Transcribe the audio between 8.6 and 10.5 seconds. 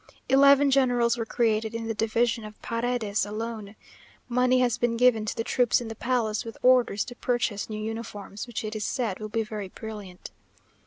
it is said will be very brilliant.